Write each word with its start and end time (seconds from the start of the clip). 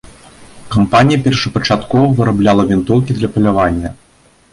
Кампанія 0.75 1.19
першапачаткова 1.27 2.07
вырабляла 2.21 2.65
вінтоўкі 2.71 3.11
для 3.19 3.29
палявання. 3.37 3.93